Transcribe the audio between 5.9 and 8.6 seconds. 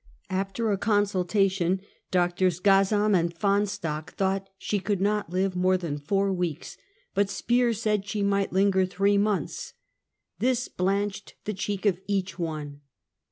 four weeks; but Spear said she might